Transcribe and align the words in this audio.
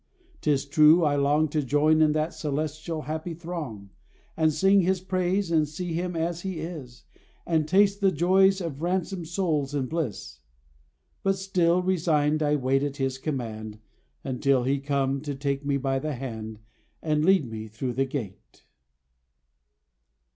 'Tis 0.41 0.65
true 0.65 1.03
I 1.03 1.15
long 1.15 1.47
To 1.49 1.61
join 1.61 2.01
in 2.01 2.13
that 2.13 2.33
celestial, 2.33 3.03
happy 3.03 3.35
throng, 3.35 3.91
And 4.35 4.51
sing 4.51 4.81
His 4.81 4.99
praise, 4.99 5.51
and 5.51 5.69
see 5.69 5.93
Him 5.93 6.15
as 6.15 6.41
He 6.41 6.59
is, 6.59 7.03
And 7.45 7.67
taste 7.67 8.01
the 8.01 8.11
joys 8.11 8.61
of 8.61 8.81
ransomed 8.81 9.27
souls 9.27 9.75
in 9.75 9.85
bliss; 9.85 10.39
But 11.21 11.35
still, 11.37 11.83
resigned 11.83 12.41
I 12.41 12.55
wait 12.55 12.81
at 12.81 12.97
His 12.97 13.19
command 13.19 13.77
Until 14.23 14.63
He 14.63 14.79
come 14.79 15.21
to 15.21 15.35
take 15.35 15.63
me 15.63 15.77
by 15.77 15.99
the 15.99 16.15
hand, 16.15 16.61
And 17.03 17.23
lead 17.23 17.45
me 17.45 17.67
through 17.67 17.93
the 17.93 18.05
gate. 18.05 18.63